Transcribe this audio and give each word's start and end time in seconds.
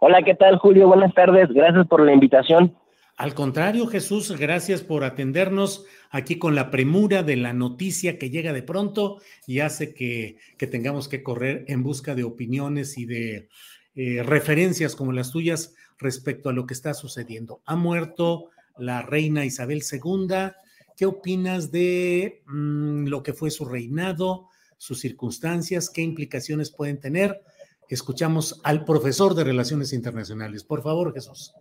Hola, 0.00 0.22
¿qué 0.22 0.34
tal, 0.34 0.58
Julio? 0.58 0.86
Buenas 0.86 1.12
tardes. 1.12 1.48
Gracias 1.48 1.86
por 1.88 2.04
la 2.04 2.12
invitación. 2.12 2.76
Al 3.16 3.34
contrario, 3.34 3.88
Jesús, 3.88 4.30
gracias 4.38 4.82
por 4.82 5.02
atendernos 5.02 5.86
aquí 6.10 6.38
con 6.38 6.54
la 6.54 6.70
premura 6.70 7.24
de 7.24 7.36
la 7.36 7.52
noticia 7.52 8.16
que 8.16 8.30
llega 8.30 8.52
de 8.52 8.62
pronto 8.62 9.20
y 9.44 9.58
hace 9.58 9.92
que, 9.92 10.36
que 10.56 10.68
tengamos 10.68 11.08
que 11.08 11.24
correr 11.24 11.64
en 11.66 11.82
busca 11.82 12.14
de 12.14 12.22
opiniones 12.22 12.96
y 12.96 13.06
de 13.06 13.48
eh, 13.96 14.22
referencias 14.22 14.94
como 14.94 15.10
las 15.10 15.32
tuyas 15.32 15.74
respecto 15.98 16.48
a 16.48 16.52
lo 16.52 16.64
que 16.64 16.74
está 16.74 16.94
sucediendo. 16.94 17.60
Ha 17.64 17.74
muerto 17.74 18.50
la 18.76 19.02
reina 19.02 19.44
Isabel 19.44 19.82
II. 19.82 20.52
¿Qué 20.96 21.06
opinas 21.06 21.72
de 21.72 22.42
mmm, 22.46 23.06
lo 23.08 23.24
que 23.24 23.32
fue 23.32 23.50
su 23.50 23.64
reinado, 23.64 24.46
sus 24.76 25.00
circunstancias, 25.00 25.90
qué 25.90 26.02
implicaciones 26.02 26.70
pueden 26.70 27.00
tener? 27.00 27.42
Escuchamos 27.88 28.60
al 28.64 28.84
profesor 28.84 29.34
de 29.34 29.44
Relaciones 29.44 29.92
Internacionales. 29.92 30.64
Por 30.64 30.82
favor, 30.82 31.12
Jesús. 31.14 31.54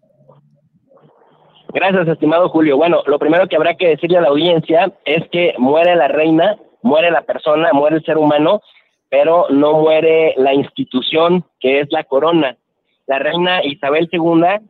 Gracias, 1.74 2.08
estimado 2.08 2.50
Julio. 2.50 2.78
Bueno, 2.78 3.04
lo 3.06 3.20
primero 3.20 3.48
que 3.48 3.56
habrá 3.56 3.76
que 3.76 3.90
decirle 3.90 4.18
a 4.18 4.22
la 4.22 4.30
audiencia 4.30 4.94
es 5.06 5.28
que 5.30 5.54
muere 5.58 5.96
la 5.96 6.08
reina, 6.08 6.58
muere 6.82 7.12
la 7.12 7.22
persona, 7.22 7.72
muere 7.74 7.98
el 7.98 8.04
ser 8.04 8.18
humano, 8.18 8.62
pero 9.10 9.48
no 9.50 9.74
muere 9.74 10.34
la 10.38 10.54
institución 10.54 11.46
que 11.60 11.82
es 11.82 11.88
la 11.92 12.04
corona. 12.04 12.58
La 13.06 13.20
reina 13.20 13.64
Isabel 13.64 14.10
II 14.12 14.68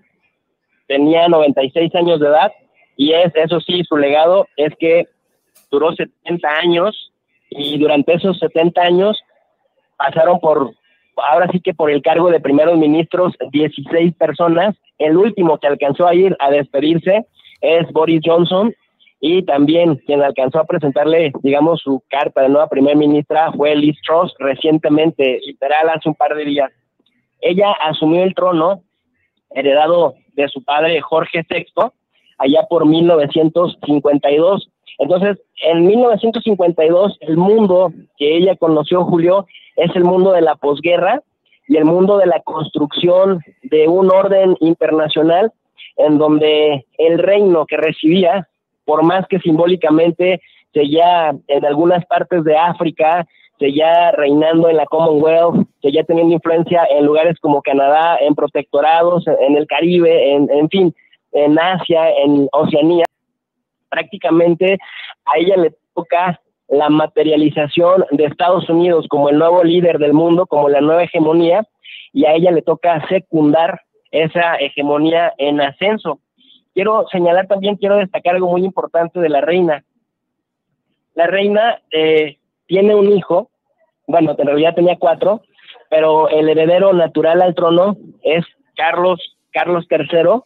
tenía 0.87 1.27
96 1.27 1.93
años 1.95 2.19
de 2.19 2.27
edad 2.27 2.51
y 2.95 3.13
es, 3.13 3.33
eso 3.35 3.59
sí, 3.61 3.83
su 3.83 3.97
legado 3.97 4.47
es 4.57 4.73
que 4.79 5.07
duró 5.71 5.93
70 5.93 6.49
años 6.49 7.11
y 7.49 7.79
durante 7.79 8.13
esos 8.13 8.37
70 8.39 8.81
años 8.81 9.19
pasaron 9.97 10.39
por 10.39 10.73
ahora 11.17 11.47
sí 11.51 11.59
que 11.59 11.73
por 11.73 11.91
el 11.91 12.01
cargo 12.01 12.29
de 12.29 12.39
primeros 12.39 12.77
ministros, 12.77 13.33
16 13.51 14.15
personas. 14.15 14.75
El 14.97 15.17
último 15.17 15.57
que 15.57 15.67
alcanzó 15.67 16.07
a 16.07 16.15
ir 16.15 16.35
a 16.39 16.49
despedirse 16.49 17.25
es 17.61 17.91
Boris 17.91 18.21
Johnson 18.23 18.73
y 19.19 19.43
también 19.43 19.95
quien 20.05 20.21
alcanzó 20.21 20.59
a 20.59 20.65
presentarle, 20.65 21.31
digamos, 21.41 21.81
su 21.81 22.03
carta 22.09 22.41
de 22.41 22.49
nueva 22.49 22.69
primer 22.69 22.95
ministra 22.95 23.51
fue 23.53 23.75
Liz 23.75 23.97
Truss 24.05 24.33
recientemente, 24.39 25.39
literal 25.45 25.89
hace 25.89 26.09
un 26.09 26.15
par 26.15 26.35
de 26.35 26.45
días. 26.45 26.71
Ella 27.41 27.71
asumió 27.71 28.23
el 28.23 28.35
trono 28.35 28.83
heredado 29.51 30.15
de 30.33 30.47
su 30.49 30.63
padre 30.63 31.01
Jorge 31.01 31.45
VI 31.49 31.65
allá 32.37 32.63
por 32.69 32.85
1952. 32.85 34.69
Entonces, 34.99 35.37
en 35.63 35.85
1952, 35.85 37.17
el 37.21 37.37
mundo 37.37 37.91
que 38.17 38.37
ella 38.37 38.55
conoció, 38.55 39.05
Julio, 39.05 39.45
es 39.75 39.95
el 39.95 40.03
mundo 40.03 40.31
de 40.31 40.41
la 40.41 40.55
posguerra 40.55 41.21
y 41.67 41.77
el 41.77 41.85
mundo 41.85 42.17
de 42.17 42.25
la 42.25 42.41
construcción 42.41 43.41
de 43.63 43.87
un 43.87 44.11
orden 44.11 44.57
internacional 44.59 45.51
en 45.97 46.17
donde 46.17 46.85
el 46.97 47.19
reino 47.19 47.65
que 47.65 47.77
recibía, 47.77 48.47
por 48.85 49.03
más 49.03 49.27
que 49.27 49.39
simbólicamente 49.39 50.41
seguía 50.73 51.35
en 51.47 51.65
algunas 51.65 52.05
partes 52.05 52.43
de 52.43 52.55
África, 52.57 53.27
seguía 53.59 54.11
reinando 54.11 54.69
en 54.69 54.77
la 54.77 54.85
Commonwealth, 54.85 55.67
seguía 55.81 56.03
teniendo 56.03 56.35
influencia 56.35 56.87
en 56.89 57.05
lugares 57.05 57.39
como 57.39 57.61
Canadá, 57.61 58.17
en 58.21 58.35
protectorados, 58.35 59.25
en 59.27 59.57
el 59.57 59.67
Caribe, 59.67 60.33
en, 60.33 60.49
en 60.51 60.69
fin, 60.69 60.95
en 61.31 61.59
Asia, 61.59 62.09
en 62.11 62.47
Oceanía, 62.51 63.05
prácticamente 63.89 64.77
a 65.25 65.37
ella 65.37 65.57
le 65.57 65.73
toca 65.93 66.39
la 66.67 66.89
materialización 66.89 68.05
de 68.11 68.25
Estados 68.25 68.69
Unidos 68.69 69.07
como 69.09 69.29
el 69.29 69.37
nuevo 69.37 69.63
líder 69.63 69.99
del 69.99 70.13
mundo, 70.13 70.45
como 70.45 70.69
la 70.69 70.81
nueva 70.81 71.03
hegemonía, 71.03 71.65
y 72.13 72.25
a 72.25 72.33
ella 72.33 72.51
le 72.51 72.61
toca 72.61 73.07
secundar 73.07 73.81
esa 74.11 74.55
hegemonía 74.55 75.33
en 75.37 75.61
ascenso. 75.61 76.19
Quiero 76.73 77.07
señalar 77.11 77.47
también, 77.47 77.75
quiero 77.77 77.97
destacar 77.97 78.35
algo 78.35 78.51
muy 78.51 78.63
importante 78.63 79.19
de 79.19 79.29
la 79.29 79.41
reina. 79.41 79.83
La 81.15 81.27
reina 81.27 81.81
eh, 81.91 82.37
tiene 82.67 82.95
un 82.95 83.11
hijo, 83.11 83.49
bueno, 84.05 84.35
en 84.37 84.47
realidad 84.47 84.75
tenía 84.75 84.97
cuatro, 84.97 85.41
pero 85.89 86.29
el 86.29 86.49
heredero 86.49 86.93
natural 86.93 87.41
al 87.41 87.55
trono 87.55 87.97
es 88.21 88.45
Carlos, 88.75 89.37
Carlos 89.51 89.87
III, 89.89 90.41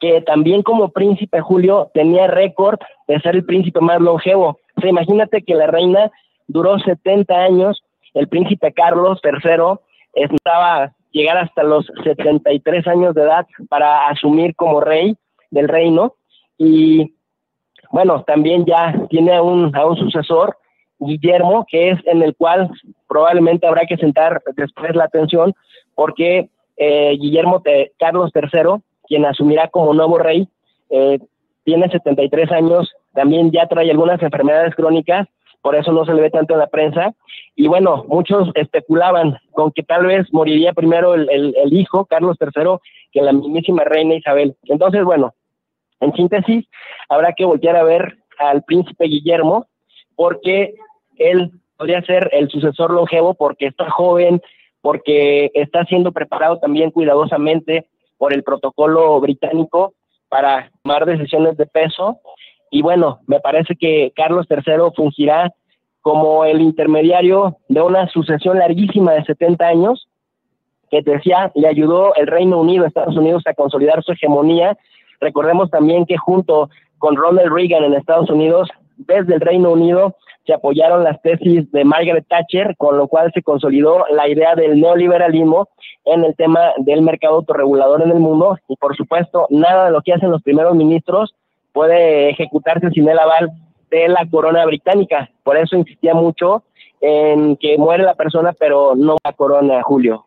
que 0.00 0.22
también 0.22 0.62
como 0.62 0.88
príncipe 0.88 1.40
Julio 1.40 1.90
tenía 1.94 2.26
récord 2.26 2.78
de 3.06 3.20
ser 3.20 3.36
el 3.36 3.44
príncipe 3.44 3.80
más 3.80 4.00
longevo. 4.00 4.58
O 4.76 4.80
sea, 4.80 4.90
imagínate 4.90 5.42
que 5.42 5.54
la 5.54 5.66
reina 5.66 6.10
duró 6.48 6.78
70 6.78 7.34
años, 7.34 7.82
el 8.14 8.26
príncipe 8.28 8.72
Carlos 8.72 9.20
III 9.22 9.78
estaba 10.14 10.92
llegar 11.12 11.36
hasta 11.38 11.62
los 11.62 11.86
73 12.04 12.86
años 12.86 13.14
de 13.14 13.22
edad 13.22 13.46
para 13.68 14.06
asumir 14.06 14.54
como 14.56 14.80
rey 14.80 15.16
del 15.50 15.68
reino 15.68 16.14
y 16.56 17.14
bueno, 17.90 18.22
también 18.22 18.64
ya 18.64 18.94
tiene 19.08 19.34
a 19.34 19.42
un, 19.42 19.74
a 19.74 19.84
un 19.84 19.96
sucesor, 19.96 20.56
Guillermo, 21.00 21.66
que 21.68 21.90
es 21.90 21.98
en 22.06 22.22
el 22.22 22.36
cual 22.36 22.70
probablemente 23.08 23.66
habrá 23.66 23.86
que 23.86 23.96
sentar 23.96 24.40
después 24.56 24.94
la 24.94 25.04
atención 25.04 25.54
porque 25.94 26.48
eh, 26.76 27.16
Guillermo 27.18 27.58
de 27.58 27.92
Carlos 27.98 28.30
III 28.34 28.80
quien 29.10 29.26
asumirá 29.26 29.66
como 29.68 29.92
nuevo 29.92 30.18
rey, 30.18 30.48
eh, 30.88 31.18
tiene 31.64 31.90
73 31.90 32.52
años, 32.52 32.88
también 33.12 33.50
ya 33.50 33.66
trae 33.66 33.90
algunas 33.90 34.22
enfermedades 34.22 34.72
crónicas, 34.76 35.26
por 35.62 35.74
eso 35.74 35.90
no 35.90 36.04
se 36.04 36.14
le 36.14 36.22
ve 36.22 36.30
tanto 36.30 36.54
en 36.54 36.60
la 36.60 36.68
prensa. 36.68 37.12
Y 37.56 37.66
bueno, 37.66 38.04
muchos 38.06 38.50
especulaban 38.54 39.36
con 39.50 39.72
que 39.72 39.82
tal 39.82 40.06
vez 40.06 40.32
moriría 40.32 40.72
primero 40.72 41.14
el, 41.14 41.72
hijo, 41.72 42.06
Carlos 42.06 42.36
III, 42.40 42.76
que 43.10 43.20
la 43.20 43.32
mismísima 43.32 43.82
reina 43.82 44.14
Isabel. 44.14 44.54
Entonces, 44.66 45.02
bueno, 45.02 45.34
en 45.98 46.12
síntesis, 46.14 46.66
habrá 47.08 47.32
que 47.32 47.44
voltear 47.44 47.74
a 47.76 47.82
ver 47.82 48.16
al 48.38 48.62
príncipe 48.62 49.06
Guillermo, 49.06 49.66
porque 50.14 50.74
él 51.16 51.50
podría 51.76 52.00
ser 52.02 52.30
el 52.32 52.48
sucesor 52.48 52.92
longevo, 52.92 53.34
porque 53.34 53.66
está 53.66 53.90
joven, 53.90 54.40
porque 54.80 55.50
está 55.52 55.84
siendo 55.86 56.12
preparado 56.12 56.58
también 56.60 56.92
cuidadosamente 56.92 57.86
por 58.20 58.34
el 58.34 58.42
protocolo 58.42 59.18
británico 59.18 59.94
para 60.28 60.70
tomar 60.82 61.06
decisiones 61.06 61.56
de 61.56 61.64
peso. 61.64 62.18
Y 62.70 62.82
bueno, 62.82 63.20
me 63.26 63.40
parece 63.40 63.74
que 63.76 64.12
Carlos 64.14 64.46
III 64.50 64.92
fungirá 64.94 65.50
como 66.02 66.44
el 66.44 66.60
intermediario 66.60 67.56
de 67.68 67.80
una 67.80 68.06
sucesión 68.08 68.58
larguísima 68.58 69.12
de 69.12 69.24
70 69.24 69.66
años, 69.66 70.06
que 70.90 71.00
decía, 71.00 71.50
le 71.54 71.66
ayudó 71.66 72.14
el 72.14 72.26
Reino 72.26 72.60
Unido, 72.60 72.84
Estados 72.84 73.16
Unidos, 73.16 73.42
a 73.46 73.54
consolidar 73.54 74.02
su 74.04 74.12
hegemonía. 74.12 74.76
Recordemos 75.18 75.70
también 75.70 76.04
que 76.04 76.18
junto 76.18 76.68
con 76.98 77.16
Ronald 77.16 77.50
Reagan 77.50 77.84
en 77.84 77.94
Estados 77.94 78.28
Unidos 78.28 78.68
desde 79.06 79.34
el 79.34 79.40
Reino 79.40 79.72
Unido 79.72 80.16
se 80.46 80.54
apoyaron 80.54 81.04
las 81.04 81.20
tesis 81.22 81.70
de 81.70 81.84
Margaret 81.84 82.26
Thatcher, 82.28 82.74
con 82.76 82.96
lo 82.96 83.08
cual 83.08 83.30
se 83.32 83.42
consolidó 83.42 84.04
la 84.10 84.28
idea 84.28 84.54
del 84.54 84.80
neoliberalismo 84.80 85.68
en 86.04 86.24
el 86.24 86.34
tema 86.34 86.72
del 86.78 87.02
mercado 87.02 87.36
autorregulador 87.36 88.02
en 88.02 88.10
el 88.10 88.18
mundo 88.18 88.58
y 88.68 88.76
por 88.76 88.96
supuesto 88.96 89.46
nada 89.50 89.86
de 89.86 89.90
lo 89.92 90.02
que 90.02 90.12
hacen 90.12 90.30
los 90.30 90.42
primeros 90.42 90.74
ministros 90.74 91.34
puede 91.72 92.30
ejecutarse 92.30 92.90
sin 92.90 93.08
el 93.08 93.18
aval 93.18 93.50
de 93.90 94.08
la 94.08 94.26
corona 94.30 94.64
británica. 94.64 95.30
Por 95.42 95.56
eso 95.56 95.76
insistía 95.76 96.14
mucho 96.14 96.64
en 97.00 97.56
que 97.56 97.78
muere 97.78 98.02
la 98.02 98.14
persona, 98.14 98.52
pero 98.58 98.94
no 98.96 99.16
la 99.22 99.32
corona, 99.32 99.82
Julio. 99.82 100.26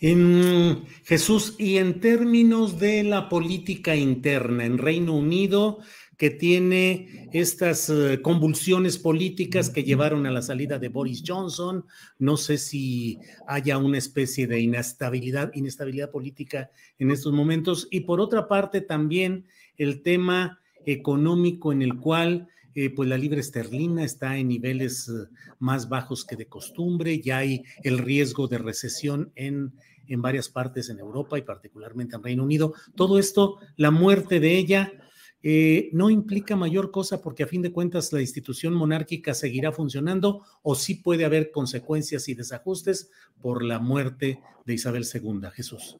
En 0.00 0.86
Jesús, 1.04 1.56
y 1.58 1.76
en 1.76 2.00
términos 2.00 2.80
de 2.80 3.02
la 3.02 3.28
política 3.28 3.94
interna 3.94 4.64
en 4.64 4.78
Reino 4.78 5.12
Unido, 5.12 5.78
que 6.20 6.28
tiene 6.28 7.30
estas 7.32 7.88
eh, 7.88 8.20
convulsiones 8.20 8.98
políticas 8.98 9.70
que 9.70 9.84
llevaron 9.84 10.26
a 10.26 10.30
la 10.30 10.42
salida 10.42 10.78
de 10.78 10.90
Boris 10.90 11.22
Johnson. 11.26 11.86
No 12.18 12.36
sé 12.36 12.58
si 12.58 13.18
haya 13.48 13.78
una 13.78 13.96
especie 13.96 14.46
de 14.46 14.60
inestabilidad, 14.60 15.50
inestabilidad 15.54 16.10
política 16.10 16.70
en 16.98 17.10
estos 17.10 17.32
momentos. 17.32 17.88
Y 17.90 18.00
por 18.00 18.20
otra 18.20 18.48
parte, 18.48 18.82
también 18.82 19.46
el 19.78 20.02
tema 20.02 20.60
económico 20.84 21.72
en 21.72 21.80
el 21.80 21.96
cual 21.96 22.48
eh, 22.74 22.90
pues 22.90 23.08
la 23.08 23.16
libra 23.16 23.40
esterlina 23.40 24.04
está 24.04 24.36
en 24.36 24.48
niveles 24.48 25.08
eh, 25.08 25.26
más 25.58 25.88
bajos 25.88 26.26
que 26.26 26.36
de 26.36 26.48
costumbre, 26.48 27.22
ya 27.22 27.38
hay 27.38 27.64
el 27.82 27.96
riesgo 27.96 28.46
de 28.46 28.58
recesión 28.58 29.32
en, 29.36 29.72
en 30.06 30.20
varias 30.20 30.50
partes 30.50 30.90
en 30.90 30.98
Europa 30.98 31.38
y 31.38 31.42
particularmente 31.42 32.16
en 32.16 32.22
Reino 32.22 32.44
Unido. 32.44 32.74
Todo 32.94 33.18
esto, 33.18 33.56
la 33.76 33.90
muerte 33.90 34.38
de 34.38 34.58
ella 34.58 34.92
eh, 35.42 35.88
no 35.92 36.10
implica 36.10 36.54
mayor 36.54 36.90
cosa 36.90 37.22
porque 37.22 37.44
a 37.44 37.46
fin 37.46 37.62
de 37.62 37.72
cuentas 37.72 38.12
la 38.12 38.20
institución 38.20 38.74
monárquica 38.74 39.32
seguirá 39.32 39.72
funcionando 39.72 40.42
o 40.62 40.74
sí 40.74 41.02
puede 41.02 41.24
haber 41.24 41.50
consecuencias 41.50 42.28
y 42.28 42.34
desajustes 42.34 43.10
por 43.40 43.64
la 43.64 43.78
muerte 43.78 44.40
de 44.66 44.74
Isabel 44.74 45.04
II. 45.04 45.48
Jesús. 45.52 45.96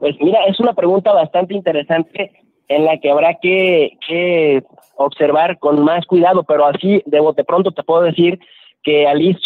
Pues 0.00 0.16
mira, 0.20 0.44
es 0.46 0.58
una 0.58 0.74
pregunta 0.74 1.12
bastante 1.12 1.54
interesante 1.54 2.32
en 2.68 2.84
la 2.84 2.98
que 2.98 3.10
habrá 3.10 3.38
que, 3.40 4.62
observar 4.96 5.58
con 5.58 5.82
más 5.84 6.06
cuidado, 6.06 6.44
pero 6.44 6.66
así 6.66 7.02
de 7.06 7.20
bote 7.20 7.44
pronto 7.44 7.72
te 7.72 7.82
puedo 7.82 8.02
decir 8.02 8.38
que 8.82 9.06
a 9.06 9.14
Liz 9.14 9.36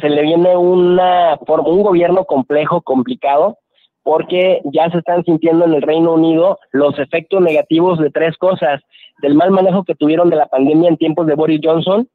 se 0.00 0.08
le 0.08 0.22
viene 0.22 0.56
una, 0.56 1.38
un 1.46 1.82
gobierno 1.82 2.24
complejo, 2.24 2.82
complicado, 2.82 3.58
porque 4.02 4.60
ya 4.64 4.90
se 4.90 4.98
están 4.98 5.24
sintiendo 5.24 5.64
en 5.64 5.74
el 5.74 5.82
Reino 5.82 6.14
Unido 6.14 6.58
los 6.72 6.98
efectos 6.98 7.40
negativos 7.40 7.98
de 7.98 8.10
tres 8.10 8.36
cosas, 8.36 8.80
del 9.22 9.34
mal 9.34 9.50
manejo 9.50 9.84
que 9.84 9.94
tuvieron 9.94 10.30
de 10.30 10.36
la 10.36 10.46
pandemia 10.46 10.88
en 10.88 10.96
tiempos 10.96 11.26
de 11.26 11.34
Boris 11.34 11.60
Johnson, 11.62 12.08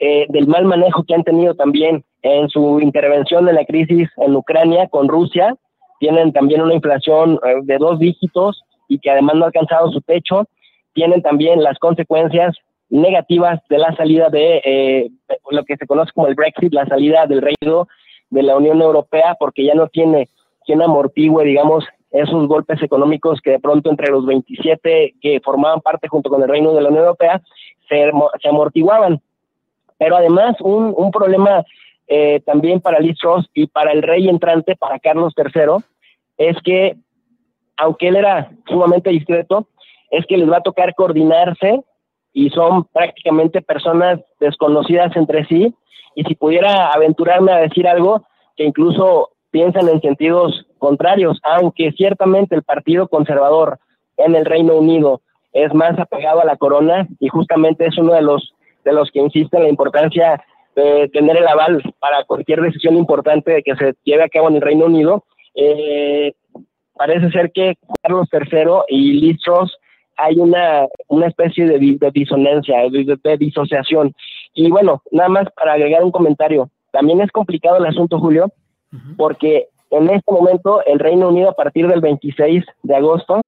eh, 0.00 0.26
del 0.28 0.46
mal 0.46 0.64
manejo 0.64 1.04
que 1.04 1.14
han 1.14 1.24
tenido 1.24 1.54
también 1.54 2.04
en 2.22 2.48
su 2.48 2.80
intervención 2.80 3.48
en 3.48 3.54
la 3.54 3.64
crisis 3.64 4.08
en 4.18 4.34
Ucrania 4.34 4.88
con 4.88 5.08
Rusia, 5.08 5.54
tienen 6.00 6.32
también 6.32 6.62
una 6.62 6.74
inflación 6.74 7.38
eh, 7.44 7.54
de 7.62 7.78
dos 7.78 7.98
dígitos 7.98 8.62
y 8.88 8.98
que 8.98 9.10
además 9.10 9.36
no 9.36 9.44
ha 9.44 9.46
alcanzado 9.48 9.90
su 9.90 10.00
techo, 10.00 10.46
tienen 10.94 11.22
también 11.22 11.62
las 11.62 11.78
consecuencias 11.78 12.56
negativas 12.90 13.60
de 13.68 13.78
la 13.78 13.94
salida 13.96 14.30
de 14.30 14.60
eh, 14.64 15.10
lo 15.50 15.64
que 15.64 15.76
se 15.76 15.86
conoce 15.86 16.12
como 16.14 16.26
el 16.26 16.34
Brexit, 16.34 16.72
la 16.72 16.86
salida 16.86 17.26
del 17.26 17.42
Reino 17.42 17.86
de 18.30 18.42
la 18.42 18.56
Unión 18.56 18.80
Europea, 18.80 19.36
porque 19.38 19.64
ya 19.64 19.74
no 19.74 19.88
tiene 19.88 20.28
quien 20.68 20.82
amortigue, 20.82 21.44
digamos, 21.44 21.86
esos 22.10 22.46
golpes 22.46 22.82
económicos 22.82 23.40
que 23.40 23.52
de 23.52 23.58
pronto 23.58 23.88
entre 23.88 24.10
los 24.10 24.26
27 24.26 25.14
que 25.18 25.40
formaban 25.40 25.80
parte 25.80 26.08
junto 26.08 26.28
con 26.28 26.42
el 26.42 26.48
Reino 26.48 26.74
de 26.74 26.82
la 26.82 26.90
Unión 26.90 27.04
Europea 27.04 27.40
se, 27.88 28.10
se 28.42 28.48
amortiguaban. 28.50 29.18
Pero 29.96 30.16
además 30.16 30.56
un, 30.60 30.92
un 30.94 31.10
problema 31.10 31.64
eh, 32.06 32.40
también 32.44 32.82
para 32.82 33.00
Liz 33.00 33.16
Truss 33.18 33.48
y 33.54 33.66
para 33.66 33.92
el 33.92 34.02
rey 34.02 34.28
entrante, 34.28 34.76
para 34.76 34.98
Carlos 34.98 35.32
III, 35.34 35.82
es 36.36 36.56
que, 36.62 36.96
aunque 37.78 38.08
él 38.08 38.16
era 38.16 38.50
sumamente 38.66 39.08
discreto, 39.08 39.68
es 40.10 40.26
que 40.26 40.36
les 40.36 40.50
va 40.50 40.58
a 40.58 40.62
tocar 40.62 40.94
coordinarse 40.94 41.80
y 42.34 42.50
son 42.50 42.84
prácticamente 42.84 43.62
personas 43.62 44.20
desconocidas 44.38 45.16
entre 45.16 45.46
sí. 45.46 45.74
Y 46.14 46.24
si 46.24 46.34
pudiera 46.34 46.92
aventurarme 46.92 47.52
a 47.52 47.60
decir 47.60 47.88
algo, 47.88 48.22
que 48.54 48.64
incluso 48.64 49.30
piensan 49.50 49.88
en 49.88 50.00
sentidos 50.00 50.66
contrarios, 50.78 51.40
aunque 51.42 51.92
ciertamente 51.92 52.54
el 52.54 52.62
Partido 52.62 53.08
Conservador 53.08 53.78
en 54.16 54.34
el 54.34 54.44
Reino 54.44 54.76
Unido 54.76 55.20
es 55.52 55.72
más 55.74 55.98
apegado 55.98 56.40
a 56.40 56.44
la 56.44 56.56
corona 56.56 57.08
y 57.18 57.28
justamente 57.28 57.86
es 57.86 57.96
uno 57.98 58.12
de 58.12 58.22
los 58.22 58.52
de 58.84 58.92
los 58.92 59.10
que 59.10 59.20
insiste 59.20 59.56
en 59.56 59.64
la 59.64 59.68
importancia 59.68 60.42
de 60.74 61.08
tener 61.08 61.36
el 61.36 61.46
aval 61.46 61.82
para 61.98 62.24
cualquier 62.24 62.60
decisión 62.62 62.96
importante 62.96 63.62
que 63.62 63.74
se 63.76 63.94
lleve 64.04 64.22
a 64.22 64.28
cabo 64.28 64.48
en 64.48 64.56
el 64.56 64.62
Reino 64.62 64.86
Unido. 64.86 65.24
Eh, 65.54 66.32
parece 66.94 67.30
ser 67.30 67.50
que 67.52 67.74
Carlos 68.02 68.28
III 68.32 68.82
y 68.88 69.12
Liz 69.20 69.38
Truss 69.44 69.76
hay 70.16 70.36
una, 70.36 70.86
una 71.08 71.26
especie 71.26 71.66
de, 71.66 71.78
disonancia, 72.12 72.76
de, 72.90 73.36
disociación. 73.36 74.14
Y 74.54 74.70
bueno, 74.70 75.02
nada 75.12 75.28
más 75.28 75.46
para 75.54 75.74
agregar 75.74 76.02
un 76.02 76.10
comentario. 76.10 76.70
También 76.90 77.20
es 77.20 77.30
complicado 77.30 77.76
el 77.76 77.86
asunto, 77.86 78.18
Julio, 78.18 78.52
Mm-hmm. 78.92 79.16
porque 79.16 79.68
en 79.90 80.08
este 80.08 80.32
momento 80.32 80.82
el 80.86 80.98
Reino 80.98 81.28
Unido 81.28 81.50
a 81.50 81.54
partir 81.54 81.86
del 81.88 82.00
26 82.00 82.64
de 82.82 82.96
agosto 82.96 83.42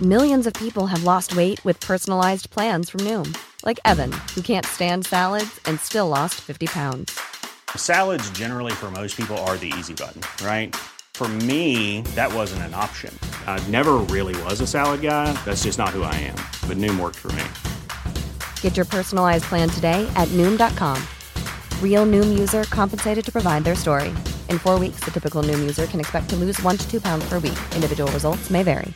Millions 0.00 0.46
of 0.46 0.52
people 0.54 0.86
have 0.86 1.04
lost 1.04 1.36
weight 1.36 1.64
with 1.64 1.78
personalized 1.80 2.50
plans 2.50 2.90
from 2.90 3.00
Noom, 3.02 3.32
like 3.64 3.78
Evan, 3.84 4.10
who 4.34 4.42
can't 4.42 4.66
stand 4.66 5.06
salads 5.06 5.60
and 5.66 5.78
still 5.80 6.08
lost 6.08 6.34
50 6.40 6.66
pounds. 6.66 7.18
Salads 7.76 8.28
generally 8.30 8.72
for 8.72 8.90
most 8.90 9.16
people 9.16 9.38
are 9.46 9.56
the 9.56 9.72
easy 9.78 9.94
button, 9.94 10.20
right? 10.44 10.74
For 11.14 11.28
me, 11.28 12.02
that 12.16 12.34
wasn't 12.34 12.62
an 12.62 12.74
option. 12.74 13.16
I 13.46 13.64
never 13.68 13.94
really 14.10 14.34
was 14.42 14.60
a 14.60 14.66
salad 14.66 15.00
guy. 15.00 15.32
That's 15.44 15.62
just 15.62 15.78
not 15.78 15.90
who 15.90 16.02
I 16.02 16.14
am. 16.16 16.36
But 16.68 16.76
Noom 16.76 16.98
worked 16.98 17.16
for 17.16 17.32
me. 17.32 17.44
Get 18.62 18.76
your 18.76 18.86
personalized 18.86 19.44
plan 19.44 19.68
today 19.68 20.10
at 20.16 20.28
Noom.com. 20.28 21.00
Real 21.84 22.04
Noom 22.04 22.36
user 22.36 22.64
compensated 22.64 23.24
to 23.26 23.30
provide 23.30 23.62
their 23.62 23.76
story. 23.76 24.08
In 24.48 24.58
four 24.58 24.78
weeks, 24.80 25.04
the 25.04 25.12
typical 25.12 25.44
Noom 25.44 25.60
user 25.60 25.86
can 25.86 26.00
expect 26.00 26.28
to 26.30 26.36
lose 26.36 26.60
one 26.62 26.76
to 26.78 26.90
two 26.90 27.00
pounds 27.00 27.28
per 27.28 27.38
week. 27.38 27.58
Individual 27.76 28.10
results 28.10 28.50
may 28.50 28.64
vary. 28.64 28.92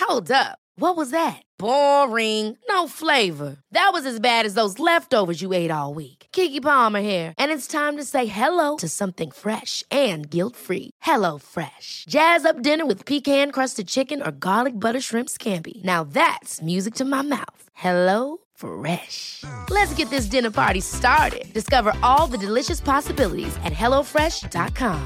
Hold 0.00 0.30
up. 0.30 0.58
What 0.76 0.96
was 0.96 1.10
that? 1.10 1.40
Boring. 1.56 2.58
No 2.68 2.88
flavor. 2.88 3.56
That 3.70 3.90
was 3.92 4.06
as 4.06 4.18
bad 4.18 4.44
as 4.44 4.54
those 4.54 4.80
leftovers 4.80 5.40
you 5.40 5.52
ate 5.52 5.70
all 5.70 5.94
week. 5.94 6.26
Kiki 6.32 6.60
Palmer 6.60 7.00
here, 7.00 7.32
and 7.38 7.52
it's 7.52 7.68
time 7.68 7.96
to 7.96 8.04
say 8.04 8.26
hello 8.26 8.76
to 8.78 8.88
something 8.88 9.30
fresh 9.30 9.84
and 9.90 10.28
guilt-free. 10.28 10.90
Hello 11.02 11.38
Fresh. 11.38 12.04
Jazz 12.08 12.44
up 12.44 12.60
dinner 12.60 12.86
with 12.86 13.06
pecan-crusted 13.06 13.86
chicken 13.86 14.20
or 14.20 14.30
garlic 14.32 14.78
butter 14.78 15.00
shrimp 15.00 15.28
scampi. 15.28 15.82
Now 15.84 16.04
that's 16.04 16.60
music 16.60 16.94
to 16.94 17.04
my 17.04 17.22
mouth. 17.22 17.70
Hello 17.74 18.38
Fresh. 18.54 19.44
Let's 19.70 19.94
get 19.94 20.10
this 20.10 20.26
dinner 20.26 20.50
party 20.50 20.80
started. 20.80 21.52
Discover 21.52 21.92
all 22.02 22.26
the 22.26 22.38
delicious 22.38 22.80
possibilities 22.80 23.56
at 23.64 23.72
HelloFresh.com. 23.72 25.00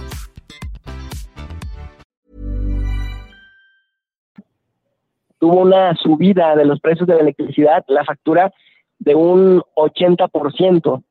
Tuvo 5.40 5.60
una 5.60 5.94
subida 5.94 6.56
de 6.56 6.64
los 6.64 6.80
precios 6.80 7.06
de 7.06 7.14
la 7.14 7.20
electricidad, 7.20 7.84
la 7.86 8.04
factura 8.04 8.52
de 8.98 9.14
un 9.14 9.62
80%. 9.76 11.02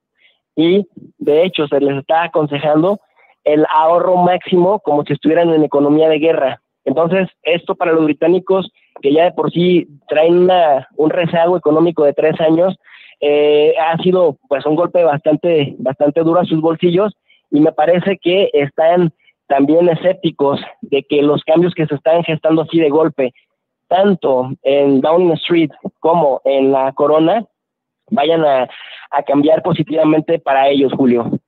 Y 0.55 0.87
de 1.17 1.43
hecho, 1.43 1.67
se 1.67 1.79
les 1.79 1.97
está 1.97 2.23
aconsejando 2.23 2.99
el 3.43 3.65
ahorro 3.69 4.17
máximo 4.17 4.79
como 4.79 5.03
si 5.05 5.13
estuvieran 5.13 5.49
en 5.53 5.63
economía 5.63 6.09
de 6.09 6.19
guerra. 6.19 6.61
Entonces, 6.83 7.29
esto 7.43 7.75
para 7.75 7.93
los 7.93 8.03
británicos 8.05 8.69
que 9.01 9.13
ya 9.13 9.25
de 9.25 9.31
por 9.31 9.51
sí 9.51 9.87
traen 10.07 10.49
un 10.95 11.09
rezago 11.09 11.57
económico 11.57 12.03
de 12.03 12.13
tres 12.13 12.39
años, 12.39 12.75
eh, 13.19 13.73
ha 13.79 13.97
sido 14.03 14.37
pues 14.47 14.65
un 14.65 14.75
golpe 14.75 15.03
bastante, 15.03 15.75
bastante 15.79 16.21
duro 16.21 16.39
a 16.39 16.45
sus 16.45 16.61
bolsillos 16.61 17.13
y 17.49 17.59
me 17.59 17.71
parece 17.71 18.17
que 18.21 18.49
están 18.53 19.11
también 19.47 19.89
escépticos 19.89 20.59
de 20.81 21.03
que 21.03 21.21
los 21.21 21.43
cambios 21.43 21.73
que 21.73 21.87
se 21.87 21.95
están 21.95 22.23
gestando 22.23 22.63
así 22.63 22.79
de 22.79 22.89
golpe, 22.89 23.33
tanto 23.87 24.51
en 24.63 25.01
Downing 25.01 25.33
Street 25.33 25.71
como 25.99 26.41
en 26.43 26.71
la 26.71 26.91
Corona, 26.93 27.45
vayan 28.11 28.43
a 28.45 28.67
cambiar 29.25 29.63
positivamente 29.63 30.39
para 30.39 30.67
ellos, 30.69 30.91
Julio. 30.93 31.39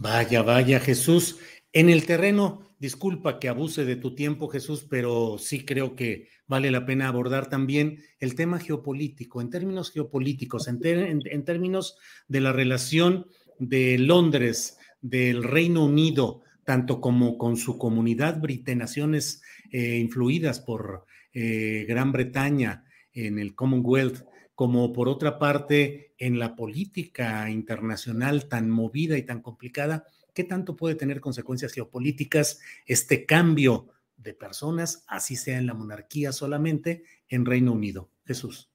Vaya, 0.00 0.42
vaya, 0.42 0.80
Jesús. 0.80 1.38
En 1.72 1.88
el 1.88 2.06
terreno 2.06 2.70
Disculpa 2.80 3.38
que 3.38 3.50
abuse 3.50 3.84
de 3.84 3.96
tu 3.96 4.14
tiempo, 4.14 4.48
Jesús, 4.48 4.86
pero 4.88 5.36
sí 5.36 5.66
creo 5.66 5.94
que 5.94 6.28
vale 6.46 6.70
la 6.70 6.86
pena 6.86 7.08
abordar 7.08 7.50
también 7.50 7.98
el 8.20 8.34
tema 8.34 8.58
geopolítico, 8.58 9.42
en 9.42 9.50
términos 9.50 9.90
geopolíticos, 9.90 10.66
en, 10.66 11.44
términos 11.44 11.98
de 12.26 12.40
la 12.40 12.54
relación 12.54 13.26
de 13.58 13.98
Londres, 13.98 14.78
del 15.02 15.44
Reino 15.44 15.84
Unido 15.84 16.40
tanto 16.64 17.02
como 17.02 17.36
con 17.36 17.58
su 17.58 17.76
comunidad 17.76 18.40
britenaciones 18.40 19.42
eh, 19.72 19.98
influidas 19.98 20.60
por 20.60 21.04
eh, 21.34 21.84
Gran 21.86 22.12
Bretaña 22.12 22.84
en 23.12 23.38
el 23.38 23.54
Commonwealth, 23.54 24.24
como 24.54 24.92
por 24.94 25.08
otra 25.08 25.38
parte 25.38 26.14
en 26.16 26.38
la 26.38 26.56
política 26.56 27.50
internacional 27.50 28.48
tan 28.48 28.70
movida 28.70 29.18
y 29.18 29.22
tan 29.22 29.42
complicada, 29.42 30.06
¿qué 30.34 30.44
tanto 30.44 30.76
puede 30.76 30.94
tener 30.94 31.20
consecuencias 31.20 31.72
geopolíticas 31.72 32.60
este 32.86 33.26
cambio 33.26 33.86
de 34.16 34.34
personas, 34.34 35.04
así 35.08 35.36
sea 35.36 35.58
en 35.58 35.66
la 35.66 35.74
monarquía 35.74 36.32
solamente, 36.32 37.04
en 37.28 37.46
Reino 37.46 37.72
Unido? 37.72 38.08
Jesús. 38.24 38.70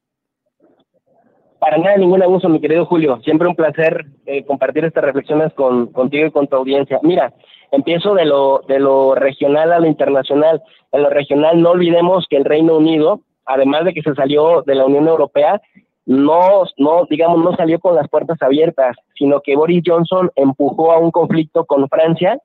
Para 1.59 1.77
nada, 1.77 1.97
ningún 1.97 2.21
abuso, 2.21 2.49
mi 2.49 2.61
querido 2.61 2.85
Julio. 2.85 3.19
Siempre 3.23 3.47
un 3.47 3.55
placer 3.55 4.05
eh, 4.25 4.45
compartir 4.45 4.85
estas 4.85 5.03
reflexiones 5.03 5.53
con, 5.53 5.87
contigo 5.87 6.27
y 6.27 6.31
con 6.31 6.47
tu 6.47 6.57
audiencia. 6.57 6.99
Mira, 7.01 7.33
empiezo 7.71 8.13
de 8.13 8.25
lo, 8.25 8.61
de 8.67 8.79
lo 8.79 9.15
regional 9.15 9.71
a 9.71 9.79
lo 9.79 9.87
internacional. 9.87 10.61
En 10.91 11.03
lo 11.03 11.09
regional, 11.09 11.61
no 11.61 11.71
olvidemos 11.71 12.27
que 12.29 12.37
el 12.37 12.45
Reino 12.45 12.77
Unido, 12.77 13.21
además 13.45 13.85
de 13.85 13.93
que 13.93 14.03
se 14.03 14.13
salió 14.13 14.61
de 14.63 14.75
la 14.75 14.85
Unión 14.85 15.07
Europea, 15.07 15.61
no, 16.05 16.63
no, 16.77 17.05
digamos, 17.09 17.43
no 17.43 17.55
salió 17.55 17.79
con 17.79 17.95
las 17.95 18.07
puertas 18.09 18.41
abiertas, 18.41 18.95
sino 19.17 19.41
que 19.41 19.55
Boris 19.55 19.83
Johnson 19.85 20.31
empujó 20.35 20.91
a 20.91 20.99
un 20.99 21.11
conflicto 21.11 21.65
con 21.65 21.87
Francia 21.89 22.39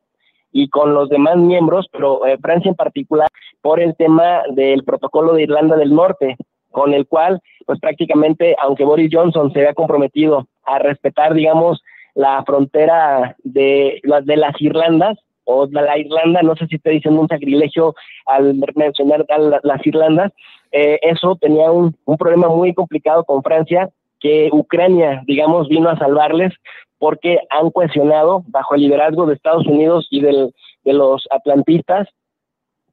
y 0.52 0.68
con 0.68 0.94
los 0.94 1.08
demás 1.08 1.36
miembros, 1.36 1.86
pero 1.92 2.26
eh, 2.26 2.38
Francia 2.40 2.70
en 2.70 2.74
particular, 2.74 3.28
por 3.60 3.80
el 3.80 3.94
tema 3.96 4.42
del 4.54 4.82
protocolo 4.84 5.34
de 5.34 5.42
Irlanda 5.42 5.76
del 5.76 5.94
Norte, 5.94 6.36
con 6.70 6.94
el 6.94 7.06
cual, 7.06 7.40
pues 7.66 7.78
prácticamente, 7.80 8.56
aunque 8.60 8.84
Boris 8.84 9.10
Johnson 9.12 9.52
se 9.52 9.60
había 9.60 9.74
comprometido 9.74 10.46
a 10.64 10.78
respetar, 10.78 11.34
digamos, 11.34 11.82
la 12.14 12.42
frontera 12.44 13.36
de, 13.44 14.00
de 14.24 14.36
las 14.36 14.60
Irlandas, 14.60 15.18
o 15.50 15.66
la 15.70 15.98
Irlanda, 15.98 16.42
no 16.42 16.54
sé 16.56 16.66
si 16.66 16.78
te 16.78 16.90
dicen 16.90 17.18
un 17.18 17.28
sacrilegio 17.28 17.94
al 18.26 18.54
mencionar 18.74 19.26
las 19.62 19.86
Irlandas, 19.86 20.32
eh, 20.72 20.98
eso 21.02 21.36
tenía 21.40 21.70
un, 21.70 21.96
problema 22.18 22.48
muy 22.48 22.72
complicado 22.74 23.24
con 23.24 23.42
Francia, 23.42 23.88
que 24.20 24.50
Ucrania, 24.52 25.22
digamos, 25.26 25.68
vino 25.68 25.88
a 25.88 25.98
salvarles 25.98 26.52
porque 26.98 27.38
han 27.48 27.70
cuestionado 27.70 28.42
bajo 28.46 28.74
el 28.74 28.82
liderazgo 28.82 29.26
de 29.26 29.34
Estados 29.34 29.66
Unidos 29.66 30.06
y 30.10 30.20
de 30.20 30.52
los 30.84 31.26
atlantistas 31.30 32.08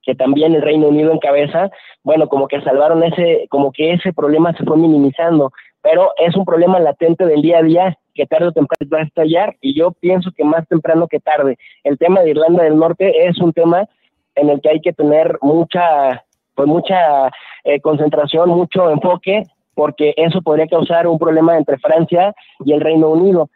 que 0.07 0.15
también 0.15 0.55
el 0.55 0.61
Reino 0.61 0.87
Unido 0.87 1.11
encabeza, 1.11 1.69
bueno, 2.01 2.29
como 2.29 2.47
que 2.47 2.61
salvaron 2.61 3.03
ese, 3.03 3.45
como 3.49 3.73
que 3.73 3.91
ese 3.91 4.13
problema 4.13 4.53
se 4.53 4.63
fue 4.63 4.77
minimizando, 4.77 5.51
pero 5.89 6.12
es 6.17 6.36
un 6.36 6.44
problema 6.44 6.79
latente 6.82 7.25
del 7.25 7.41
día 7.41 7.60
a 7.60 7.63
día 7.63 7.98
que 8.13 8.25
tarde 8.25 8.48
o 8.48 8.51
temprano 8.51 8.89
va 8.94 9.00
a 9.00 9.03
estallar 9.03 9.56
y 9.62 9.74
yo 9.74 9.91
pienso 9.91 10.32
que 10.36 10.44
más 10.44 10.67
temprano 10.67 11.08
que 11.08 11.22
tarde. 11.22 11.58
El 11.86 11.98
tema 11.98 12.22
de 12.22 12.32
Irlanda 12.32 12.63
del 12.63 12.77
Norte 12.77 13.25
es 13.25 13.39
un 13.39 13.53
tema 13.53 13.88
en 14.36 14.50
el 14.50 14.60
que 14.60 14.70
hay 14.70 14.82
que 14.82 14.91
tener 14.91 15.38
mucha, 15.41 16.25
pues 16.56 16.67
mucha 16.67 17.32
eh, 17.63 17.79
concentración, 17.79 18.50
mucho 18.50 18.89
enfoque, 18.89 19.44
porque 19.75 20.13
eso 20.17 20.41
podría 20.41 20.67
causar 20.67 21.08
un 21.08 21.17
problema 21.17 21.56
entre 21.56 21.77
Francia 21.77 22.34
y 22.65 22.74
el 22.74 22.82
Reino 22.82 23.10
Unido. 23.10 23.50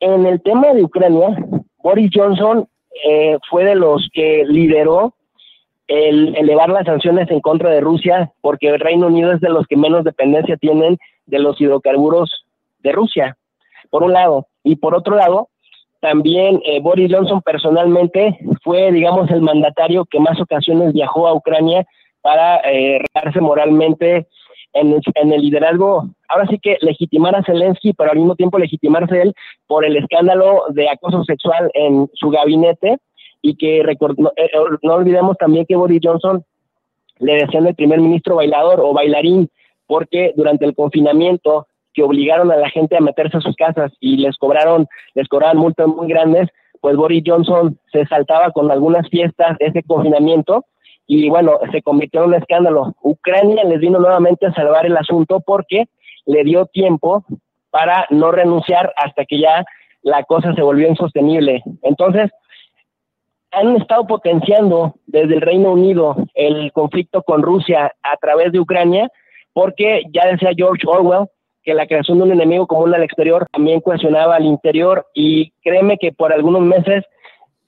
En 0.00 0.26
el 0.26 0.42
tema 0.42 0.74
de 0.74 0.84
Ucrania, 0.84 1.28
Boris 1.82 2.10
Johnson 2.12 2.68
eh, 3.08 3.38
fue 3.48 3.64
de 3.64 3.76
los 3.76 4.06
que 4.12 4.44
lideró 4.46 5.14
el 5.88 6.36
elevar 6.36 6.68
las 6.68 6.84
sanciones 6.84 7.30
en 7.30 7.40
contra 7.40 7.70
de 7.70 7.80
Rusia, 7.80 8.30
porque 8.42 8.68
el 8.68 8.80
Reino 8.80 9.06
Unido 9.06 9.32
es 9.32 9.40
de 9.40 9.48
los 9.48 9.66
que 9.66 9.76
menos 9.76 10.04
dependencia 10.04 10.58
tienen 10.58 10.98
de 11.30 11.38
los 11.38 11.60
hidrocarburos 11.60 12.44
de 12.80 12.92
Rusia, 12.92 13.36
por 13.90 14.02
un 14.02 14.12
lado. 14.12 14.46
Y 14.64 14.76
por 14.76 14.94
otro 14.94 15.16
lado, 15.16 15.48
también 16.00 16.60
eh, 16.64 16.80
Boris 16.80 17.12
Johnson 17.12 17.42
personalmente 17.42 18.38
fue, 18.62 18.92
digamos, 18.92 19.30
el 19.30 19.42
mandatario 19.42 20.04
que 20.04 20.20
más 20.20 20.40
ocasiones 20.40 20.92
viajó 20.92 21.26
a 21.28 21.34
Ucrania 21.34 21.86
para 22.22 22.60
eh, 22.70 23.00
moralmente 23.40 24.26
en 24.72 25.32
el, 25.32 25.40
liderazgo, 25.42 26.08
ahora 26.28 26.46
sí 26.48 26.58
que 26.58 26.78
legitimar 26.80 27.34
a 27.34 27.42
Zelensky, 27.42 27.92
pero 27.92 28.12
al 28.12 28.18
mismo 28.18 28.36
tiempo 28.36 28.58
legitimarse 28.58 29.20
él 29.20 29.34
por 29.66 29.84
el 29.84 29.96
escándalo 29.96 30.64
de 30.68 30.88
acoso 30.88 31.24
sexual 31.24 31.70
en 31.74 32.08
su 32.14 32.30
gabinete 32.30 32.98
y 33.42 33.56
que 33.56 33.80
eh, 33.80 33.96
eh, 34.36 34.50
no, 34.82 34.94
olvidemos 34.94 35.36
también 35.38 35.66
que 35.66 35.76
Boris 35.76 36.00
Johnson 36.02 36.44
le 37.18 37.34
decían 37.34 37.66
el 37.66 37.74
primer 37.74 38.00
ministro 38.00 38.36
bailador 38.36 38.80
o 38.80 38.92
bailarín, 38.92 39.50
porque 39.90 40.32
durante 40.36 40.64
el 40.64 40.76
confinamiento 40.76 41.66
que 41.92 42.04
obligaron 42.04 42.52
a 42.52 42.56
la 42.56 42.70
gente 42.70 42.96
a 42.96 43.00
meterse 43.00 43.38
a 43.38 43.40
sus 43.40 43.56
casas 43.56 43.90
y 43.98 44.18
les 44.18 44.36
cobraron, 44.36 44.86
les 45.14 45.26
cobraban 45.26 45.56
multas 45.56 45.88
muy 45.88 46.06
grandes, 46.06 46.48
pues 46.80 46.94
Boris 46.94 47.24
Johnson 47.26 47.76
se 47.92 48.06
saltaba 48.06 48.52
con 48.52 48.70
algunas 48.70 49.08
fiestas 49.08 49.56
ese 49.58 49.82
confinamiento 49.82 50.64
y 51.08 51.28
bueno, 51.28 51.58
se 51.72 51.82
convirtió 51.82 52.22
en 52.22 52.28
un 52.28 52.34
escándalo. 52.36 52.94
Ucrania 53.02 53.64
les 53.64 53.80
vino 53.80 53.98
nuevamente 53.98 54.46
a 54.46 54.54
salvar 54.54 54.86
el 54.86 54.96
asunto 54.96 55.40
porque 55.40 55.86
le 56.24 56.44
dio 56.44 56.66
tiempo 56.66 57.24
para 57.70 58.06
no 58.10 58.30
renunciar 58.30 58.92
hasta 58.96 59.24
que 59.24 59.40
ya 59.40 59.64
la 60.02 60.22
cosa 60.22 60.54
se 60.54 60.62
volvió 60.62 60.86
insostenible. 60.86 61.64
Entonces, 61.82 62.30
han 63.50 63.74
estado 63.74 64.06
potenciando 64.06 64.94
desde 65.08 65.34
el 65.34 65.40
Reino 65.40 65.72
Unido 65.72 66.14
el 66.34 66.70
conflicto 66.70 67.24
con 67.24 67.42
Rusia 67.42 67.92
a 68.04 68.16
través 68.18 68.52
de 68.52 68.60
Ucrania, 68.60 69.10
porque 69.52 70.02
ya 70.12 70.26
decía 70.26 70.50
George 70.56 70.86
Orwell 70.86 71.26
que 71.62 71.74
la 71.74 71.86
creación 71.86 72.18
de 72.18 72.24
un 72.24 72.32
enemigo 72.32 72.66
común 72.66 72.94
al 72.94 73.02
exterior 73.02 73.46
también 73.52 73.80
cuestionaba 73.80 74.36
al 74.36 74.44
interior 74.44 75.06
y 75.14 75.52
créeme 75.62 75.98
que 75.98 76.12
por 76.12 76.32
algunos 76.32 76.62
meses 76.62 77.04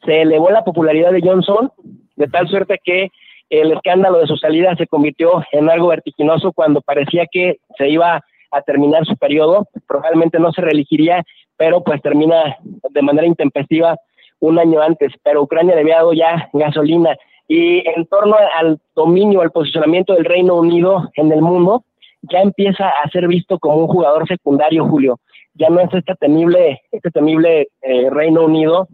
se 0.04 0.22
elevó 0.22 0.50
la 0.50 0.64
popularidad 0.64 1.12
de 1.12 1.20
Johnson 1.22 1.70
de 2.16 2.28
tal 2.28 2.48
suerte 2.48 2.78
que 2.82 3.08
el 3.50 3.72
escándalo 3.72 4.18
de 4.18 4.26
su 4.26 4.36
salida 4.36 4.74
se 4.76 4.86
convirtió 4.86 5.44
en 5.52 5.68
algo 5.68 5.88
vertiginoso 5.88 6.52
cuando 6.52 6.80
parecía 6.80 7.26
que 7.30 7.58
se 7.76 7.88
iba 7.88 8.22
a 8.50 8.62
terminar 8.62 9.04
su 9.04 9.16
periodo, 9.16 9.66
probablemente 9.86 10.38
no 10.38 10.52
se 10.52 10.62
reelegiría, 10.62 11.22
pero 11.56 11.82
pues 11.82 12.00
termina 12.02 12.56
de 12.62 13.02
manera 13.02 13.26
intempestiva 13.26 13.96
un 14.40 14.58
año 14.58 14.80
antes, 14.80 15.12
pero 15.22 15.42
Ucrania 15.42 15.74
le 15.74 15.82
había 15.82 15.96
dado 15.96 16.12
ya 16.12 16.48
gasolina. 16.52 17.16
Y 17.48 17.86
en 17.88 18.06
torno 18.06 18.36
al 18.56 18.78
dominio, 18.94 19.40
al 19.40 19.50
posicionamiento 19.50 20.14
del 20.14 20.24
Reino 20.24 20.56
Unido 20.56 21.10
en 21.14 21.32
el 21.32 21.42
mundo, 21.42 21.84
ya 22.22 22.40
empieza 22.40 22.88
a 22.88 23.08
ser 23.10 23.26
visto 23.28 23.58
como 23.58 23.76
un 23.76 23.88
jugador 23.88 24.26
secundario, 24.28 24.86
Julio. 24.86 25.18
Ya 25.54 25.68
no 25.68 25.80
es 25.80 25.92
este 25.92 26.14
temible, 26.14 26.80
este 26.92 27.10
temible 27.10 27.68
eh, 27.82 28.08
Reino 28.10 28.44
Unido 28.44 28.88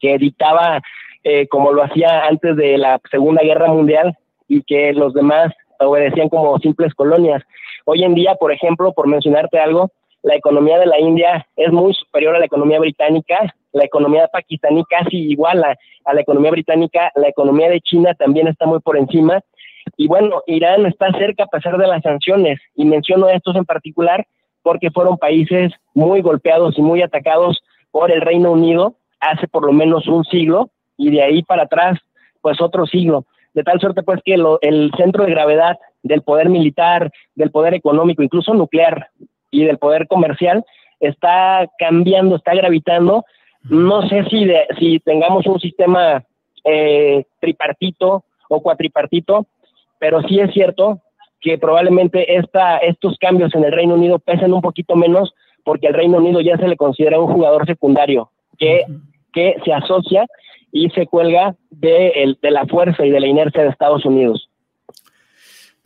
que 0.00 0.18
dictaba 0.18 0.82
eh, 1.24 1.48
como 1.48 1.72
lo 1.72 1.82
hacía 1.82 2.26
antes 2.26 2.56
de 2.56 2.78
la 2.78 3.00
Segunda 3.10 3.42
Guerra 3.42 3.68
Mundial 3.68 4.16
y 4.48 4.62
que 4.62 4.92
los 4.92 5.14
demás 5.14 5.52
obedecían 5.80 6.28
como 6.28 6.58
simples 6.58 6.94
colonias. 6.94 7.42
Hoy 7.84 8.04
en 8.04 8.14
día, 8.14 8.34
por 8.34 8.52
ejemplo, 8.52 8.92
por 8.92 9.08
mencionarte 9.08 9.58
algo, 9.58 9.90
la 10.22 10.34
economía 10.34 10.78
de 10.78 10.86
la 10.86 10.98
India 10.98 11.46
es 11.56 11.72
muy 11.72 11.94
superior 11.94 12.34
a 12.34 12.38
la 12.38 12.46
economía 12.46 12.78
británica, 12.80 13.54
la 13.72 13.84
economía 13.84 14.28
pakistaní 14.28 14.84
casi 14.84 15.16
igual 15.16 15.62
a, 15.64 15.76
la 16.12 16.20
economía 16.20 16.50
británica, 16.50 17.12
la 17.14 17.28
economía 17.28 17.68
de 17.68 17.80
China 17.80 18.14
también 18.14 18.48
está 18.48 18.66
muy 18.66 18.80
por 18.80 18.96
encima. 18.96 19.40
Y 19.96 20.08
bueno, 20.08 20.42
Irán 20.46 20.86
está 20.86 21.12
cerca 21.12 21.44
a 21.44 21.48
pesar 21.48 21.78
de 21.78 21.86
las 21.86 22.02
sanciones, 22.02 22.58
y 22.74 22.84
menciono 22.84 23.28
estos 23.28 23.56
en 23.56 23.64
particular 23.64 24.26
porque 24.62 24.90
fueron 24.90 25.16
países 25.16 25.72
muy 25.94 26.20
golpeados 26.20 26.76
y 26.78 26.82
muy 26.82 27.02
atacados 27.02 27.62
por 27.90 28.10
el 28.10 28.20
Reino 28.20 28.52
Unido 28.52 28.96
hace 29.20 29.48
por 29.48 29.64
lo 29.64 29.72
menos 29.72 30.06
un 30.06 30.24
siglo, 30.24 30.70
y 30.96 31.10
de 31.10 31.22
ahí 31.22 31.42
para 31.42 31.64
atrás, 31.64 31.98
pues 32.40 32.60
otro 32.60 32.86
siglo. 32.86 33.24
De 33.54 33.64
tal 33.64 33.80
suerte, 33.80 34.02
pues, 34.02 34.20
que 34.24 34.34
el 34.34 34.90
centro 34.96 35.24
de 35.24 35.30
gravedad 35.30 35.78
del 36.02 36.22
poder 36.22 36.48
militar, 36.48 37.10
del 37.34 37.50
poder 37.50 37.74
económico, 37.74 38.22
incluso 38.22 38.54
nuclear 38.54 39.08
y 39.50 39.64
del 39.64 39.78
poder 39.78 40.06
comercial, 40.08 40.64
está 41.00 41.66
cambiando, 41.78 42.36
está 42.36 42.54
gravitando 42.54 43.24
no 43.64 44.08
sé 44.08 44.24
si, 44.30 44.44
de, 44.44 44.66
si 44.78 44.98
tengamos 45.00 45.46
un 45.46 45.60
sistema 45.60 46.24
eh, 46.64 47.24
tripartito 47.40 48.24
o 48.48 48.62
cuatripartito, 48.62 49.46
pero 49.98 50.22
sí 50.22 50.40
es 50.40 50.52
cierto 50.52 51.00
que 51.40 51.58
probablemente 51.58 52.36
esta, 52.36 52.78
estos 52.78 53.16
cambios 53.18 53.54
en 53.54 53.64
el 53.64 53.72
Reino 53.72 53.94
Unido 53.94 54.18
pesen 54.18 54.52
un 54.52 54.60
poquito 54.60 54.96
menos 54.96 55.34
porque 55.64 55.88
el 55.88 55.94
Reino 55.94 56.18
Unido 56.18 56.40
ya 56.40 56.56
se 56.56 56.66
le 56.66 56.76
considera 56.76 57.20
un 57.20 57.32
jugador 57.32 57.66
secundario 57.66 58.30
que, 58.58 58.84
que 59.32 59.56
se 59.64 59.72
asocia 59.72 60.26
y 60.72 60.88
se 60.90 61.06
cuelga 61.06 61.54
de, 61.70 62.08
el, 62.08 62.38
de 62.40 62.50
la 62.50 62.66
fuerza 62.66 63.04
y 63.04 63.10
de 63.10 63.20
la 63.20 63.26
inercia 63.26 63.62
de 63.62 63.68
Estados 63.68 64.04
Unidos. 64.04 64.47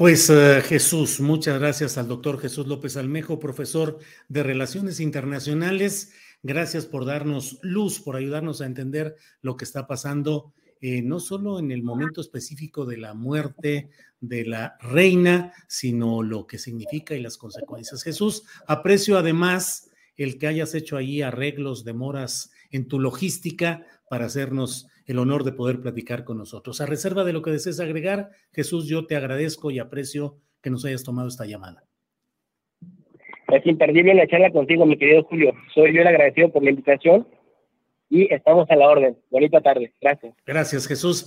Pues 0.02 0.28
eh, 0.30 0.61
Jesús, 0.66 1.21
muchas 1.21 1.61
gracias 1.61 1.97
al 1.97 2.09
doctor 2.09 2.40
Jesús 2.40 2.66
López 2.66 2.97
Almejo, 2.97 3.38
profesor 3.38 4.00
de 4.28 4.42
Relaciones 4.42 4.99
Internacionales 4.99 6.11
Gracias 6.42 6.87
por 6.87 7.04
darnos 7.04 7.61
luz, 7.62 8.00
por 8.00 8.16
ayudarnos 8.16 8.61
a 8.61 8.66
entender 8.66 9.14
lo 9.42 9.56
que 9.56 9.64
está 9.64 9.87
pasando, 9.87 10.52
eh, 10.80 11.00
no 11.00 11.21
solo 11.21 11.61
en 11.61 11.71
el 11.71 11.85
momento 11.85 12.21
específico 12.21 12.85
de 12.85 12.97
la 12.97 13.14
muerte 13.14 13.90
de 14.21 14.44
la 14.44 14.76
reina, 14.80 15.52
sino 15.68 16.21
lo 16.25 16.49
que 16.49 16.59
significa 16.59 17.14
y 17.14 17.23
las 17.23 17.37
consecuencias. 17.37 18.02
Jesús, 18.02 18.42
aprecio 18.66 19.18
además 19.18 19.88
el 20.16 20.37
que 20.37 20.49
hayas 20.49 20.75
hecho 20.75 20.97
ahí 20.97 21.23
arreglos, 21.23 21.85
demoras 21.85 22.50
en 22.73 22.88
tu 22.88 22.99
logística 22.99 23.87
para 24.11 24.26
hacernos 24.26 24.88
el 25.06 25.18
honor 25.18 25.44
de 25.44 25.52
poder 25.52 25.80
platicar 25.80 26.25
con 26.25 26.38
nosotros. 26.38 26.80
A 26.80 26.87
reserva 26.87 27.25
de 27.25 27.32
lo 27.32 27.42
que 27.42 27.50
desees 27.50 27.80
agregar, 27.80 28.30
Jesús, 28.52 28.88
yo 28.88 29.06
te 29.06 29.16
agradezco 29.16 29.71
y 29.71 29.78
aprecio 29.78 30.38
que 30.61 30.71
nos 30.71 30.85
hayas 30.85 31.02
tomado 31.02 31.28
esta 31.28 31.44
llamada. 31.44 31.85
Es 33.52 33.66
imperdible 33.66 34.14
la 34.14 34.26
charla 34.26 34.50
contigo, 34.50 34.87
mi 34.87 34.97
querido 34.97 35.25
Julio. 35.25 35.52
Soy 35.75 35.94
yo 35.94 36.00
el 36.00 36.06
agradecido 36.06 36.50
por 36.50 36.62
la 36.62 36.71
invitación 36.71 37.26
y 38.09 38.32
estamos 38.32 38.71
a 38.71 38.76
la 38.76 38.88
orden. 38.88 39.18
Bonita 39.30 39.61
tarde. 39.61 39.92
Gracias. 40.00 40.35
Gracias, 40.47 40.87
Jesús. 40.87 41.26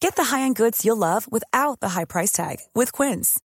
Get 0.00 0.16
the 0.16 0.24
high-end 0.24 0.56
goods 0.56 0.84
you'll 0.84 0.96
love 0.96 1.30
without 1.30 1.80
the 1.80 1.90
high 1.90 2.06
price 2.06 2.32
tag 2.32 2.56
with 2.74 2.90
Quince. 2.90 3.38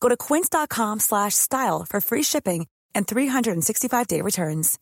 Go 0.00 0.08
to 0.08 0.16
quince.com 0.16 1.00
slash 1.00 1.34
style 1.34 1.86
for 1.88 2.00
free 2.00 2.22
shipping 2.22 2.66
and 2.94 3.06
365-day 3.06 4.20
returns. 4.20 4.78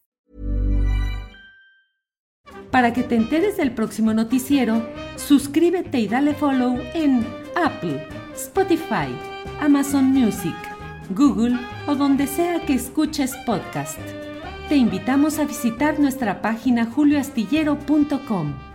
Para 2.70 2.92
que 2.92 3.02
te 3.02 3.16
enteres 3.16 3.56
del 3.56 3.74
próximo 3.74 4.14
noticiero, 4.14 4.82
suscríbete 5.16 5.98
y 5.98 6.08
dale 6.08 6.34
follow 6.34 6.78
en 6.94 7.26
Apple, 7.56 8.06
Spotify, 8.34 9.08
Amazon 9.60 10.04
Music, 10.04 10.54
Google 11.10 11.58
o 11.86 11.96
donde 11.96 12.26
sea 12.28 12.64
que 12.64 12.74
escuches 12.74 13.36
podcast. 13.44 13.98
Te 14.68 14.76
invitamos 14.76 15.38
a 15.40 15.44
visitar 15.44 15.98
nuestra 15.98 16.40
página 16.40 16.86
julioastillero.com. 16.86 18.69